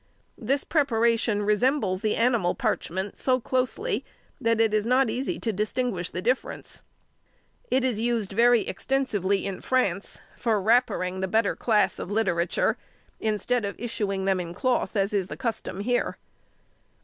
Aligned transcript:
This 0.39 0.63
preparation 0.63 1.43
resembles 1.43 2.01
the 2.01 2.15
animal 2.15 2.55
parchment 2.55 3.19
so 3.19 3.39
closely 3.39 4.03
that 4.39 4.59
it 4.59 4.73
is 4.73 4.87
not 4.87 5.11
easy 5.11 5.39
to 5.39 5.53
distinguish 5.53 6.09
the 6.09 6.23
difference. 6.23 6.81
It 7.69 7.83
is 7.83 7.99
used 7.99 8.31
very 8.31 8.61
extensively 8.67 9.45
in 9.45 9.61
France 9.61 10.19
for 10.35 10.59
wrappering 10.59 11.19
the 11.19 11.27
better 11.27 11.55
class 11.55 11.99
of 11.99 12.09
literature, 12.09 12.77
instead 13.19 13.63
of 13.63 13.75
issuing 13.77 14.25
them 14.25 14.39
in 14.39 14.55
cloth 14.55 14.95
as 14.95 15.13
is 15.13 15.27
the 15.27 15.37
custom 15.37 15.81
here. 15.81 16.17